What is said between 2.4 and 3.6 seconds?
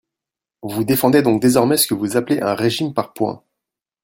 un régime par points.